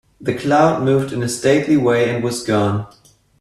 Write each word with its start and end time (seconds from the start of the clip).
The 0.19 0.33
cloud 0.33 0.81
moved 0.81 1.13
in 1.13 1.21
a 1.21 1.29
stately 1.29 1.77
way 1.77 2.09
and 2.09 2.23
was 2.23 2.41
gone. 2.41 2.87